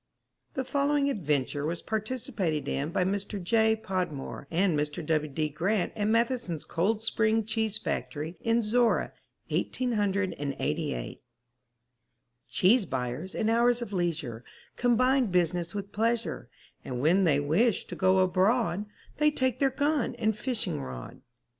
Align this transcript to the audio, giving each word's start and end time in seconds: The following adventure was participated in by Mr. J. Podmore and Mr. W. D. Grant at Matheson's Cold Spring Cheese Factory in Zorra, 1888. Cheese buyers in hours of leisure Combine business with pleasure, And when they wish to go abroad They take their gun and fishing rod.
The 0.55 0.63
following 0.63 1.11
adventure 1.11 1.63
was 1.63 1.83
participated 1.83 2.67
in 2.67 2.89
by 2.89 3.03
Mr. 3.03 3.39
J. 3.39 3.75
Podmore 3.75 4.47
and 4.49 4.75
Mr. 4.75 5.05
W. 5.05 5.31
D. 5.31 5.47
Grant 5.49 5.93
at 5.95 6.05
Matheson's 6.07 6.65
Cold 6.65 7.03
Spring 7.03 7.45
Cheese 7.45 7.77
Factory 7.77 8.35
in 8.41 8.63
Zorra, 8.63 9.13
1888. 9.49 11.21
Cheese 12.49 12.87
buyers 12.87 13.35
in 13.35 13.47
hours 13.47 13.83
of 13.83 13.93
leisure 13.93 14.43
Combine 14.75 15.27
business 15.27 15.75
with 15.75 15.91
pleasure, 15.91 16.49
And 16.83 16.99
when 16.99 17.23
they 17.25 17.39
wish 17.39 17.85
to 17.85 17.95
go 17.95 18.17
abroad 18.21 18.87
They 19.17 19.29
take 19.29 19.59
their 19.59 19.69
gun 19.69 20.15
and 20.15 20.35
fishing 20.35 20.81
rod. 20.81 21.21